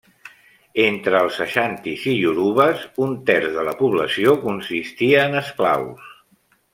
[0.83, 6.09] Entre els aixantis i iorubes un terç de la població consistia en esclaus.